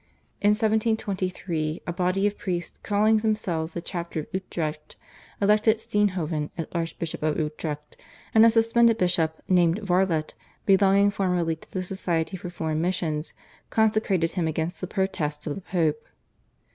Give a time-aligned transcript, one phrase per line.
[0.41, 4.95] In 1723 a body of priests calling themselves the Chapter of Utrecht
[5.39, 7.97] elected Steenhoven as Archbishop of Utrecht,
[8.33, 10.33] and a suspended bishop named Varlet,
[10.65, 13.35] belonging formerly to the Society for Foreign Missions,
[13.69, 16.03] consecrated him against the protests of the Pope.